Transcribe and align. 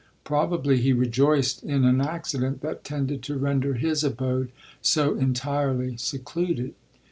Probably 0.23 0.81
he 0.81 0.93
rejoiced 0.93 1.61
in 1.61 1.85
an 1.85 2.01
accident 2.01 2.61
that 2.61 2.83
tended 2.83 3.21
to 3.21 3.37
render 3.37 3.75
his 3.75 4.03
abode 4.03 4.49
so 4.81 5.15
entirely 5.15 5.95
secluded. 5.95 6.73